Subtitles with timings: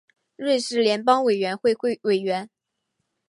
[0.35, 2.49] 瑞士联邦委员会委员。